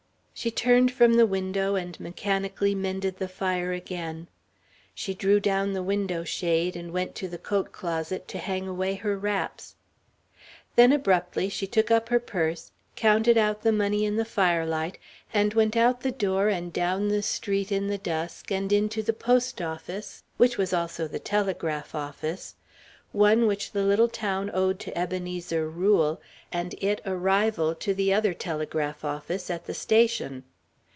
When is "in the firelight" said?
14.03-14.97